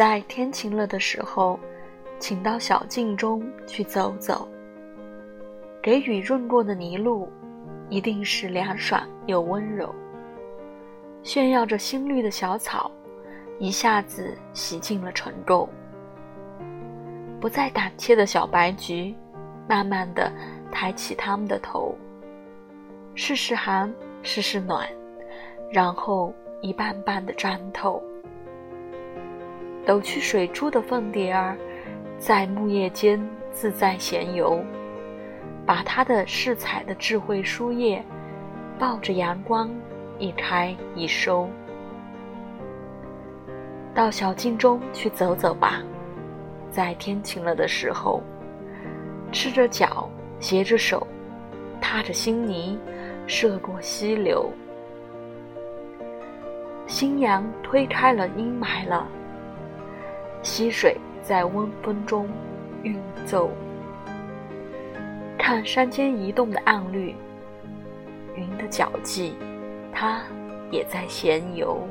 [0.00, 1.60] 在天晴了的时候，
[2.18, 4.48] 请到小径中去走走。
[5.82, 7.30] 给雨润过的泥路，
[7.90, 9.94] 一定是凉爽又温柔。
[11.22, 12.90] 炫耀着新绿的小草，
[13.58, 15.68] 一下子洗净了尘垢。
[17.38, 19.14] 不再胆怯的小白菊，
[19.68, 20.32] 慢慢的
[20.72, 21.94] 抬起它们的头，
[23.14, 23.92] 试试寒，
[24.22, 24.88] 试试暖，
[25.70, 26.32] 然后
[26.62, 28.02] 一瓣瓣的沾透。
[29.90, 31.58] 抖去水珠的凤蝶儿，
[32.16, 34.64] 在木叶间自在闲游。
[35.66, 38.00] 把它的饰彩的智慧书页，
[38.78, 39.68] 抱着阳光，
[40.16, 41.50] 一开一收。
[43.92, 45.82] 到小径中去走走吧，
[46.70, 48.22] 在天晴了的时候，
[49.32, 51.04] 赤着脚，携着手，
[51.80, 52.78] 踏着新泥，
[53.26, 54.48] 涉过溪流。
[56.86, 59.04] 新阳推开了阴霾了，
[60.42, 62.28] 溪水在温风中
[62.82, 63.50] 韵奏。
[65.38, 67.14] 看山间移动的暗绿，
[68.36, 69.34] 云的脚迹，
[69.92, 70.22] 它
[70.70, 71.86] 也在闲游。